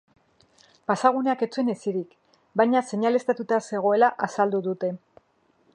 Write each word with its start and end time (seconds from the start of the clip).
Pasaguneak 0.91 1.43
ez 1.47 1.49
zuen 1.57 1.69
hesirik, 1.73 2.15
baina 2.61 2.83
seinaleztatuta 2.93 3.61
zegoela 3.67 4.13
azaldu 4.29 4.65
dute. 4.71 4.93